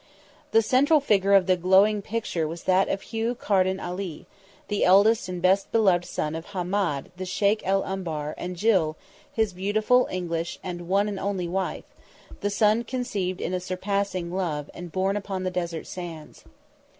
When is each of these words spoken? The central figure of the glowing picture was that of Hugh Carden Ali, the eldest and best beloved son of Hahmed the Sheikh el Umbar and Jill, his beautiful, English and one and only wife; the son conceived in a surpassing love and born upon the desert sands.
The 0.51 0.63
central 0.63 0.99
figure 0.99 1.35
of 1.35 1.45
the 1.45 1.55
glowing 1.55 2.01
picture 2.01 2.47
was 2.47 2.63
that 2.63 2.89
of 2.89 3.03
Hugh 3.03 3.35
Carden 3.35 3.79
Ali, 3.79 4.25
the 4.67 4.83
eldest 4.83 5.29
and 5.29 5.39
best 5.43 5.71
beloved 5.71 6.05
son 6.05 6.33
of 6.33 6.45
Hahmed 6.55 7.11
the 7.17 7.23
Sheikh 7.23 7.61
el 7.63 7.83
Umbar 7.83 8.33
and 8.35 8.55
Jill, 8.55 8.97
his 9.31 9.53
beautiful, 9.53 10.07
English 10.09 10.57
and 10.63 10.87
one 10.87 11.07
and 11.07 11.19
only 11.19 11.47
wife; 11.47 11.83
the 12.39 12.49
son 12.49 12.83
conceived 12.83 13.39
in 13.39 13.53
a 13.53 13.59
surpassing 13.59 14.31
love 14.33 14.71
and 14.73 14.91
born 14.91 15.15
upon 15.15 15.43
the 15.43 15.51
desert 15.51 15.85
sands. 15.85 16.45